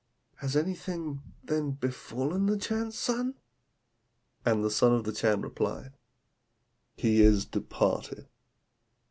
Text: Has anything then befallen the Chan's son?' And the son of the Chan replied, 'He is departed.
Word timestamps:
Has 0.37 0.55
anything 0.55 1.21
then 1.43 1.73
befallen 1.73 2.47
the 2.47 2.57
Chan's 2.57 2.97
son?' 2.97 3.35
And 4.43 4.63
the 4.63 4.71
son 4.71 4.93
of 4.95 5.03
the 5.03 5.13
Chan 5.13 5.41
replied, 5.43 5.93
'He 6.97 7.21
is 7.21 7.45
departed. 7.45 8.27